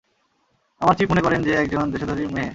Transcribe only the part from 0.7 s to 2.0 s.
আমার চিফ মনে করেন যে একজন--